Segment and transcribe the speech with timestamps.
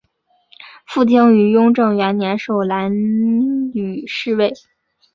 [0.87, 2.91] 傅清于雍正元年授蓝
[3.71, 4.51] 翎侍卫。